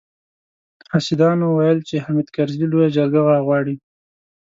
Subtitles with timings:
[0.91, 3.75] حاسدانو ويل چې حامد کرزي لويه جرګه راغواړي.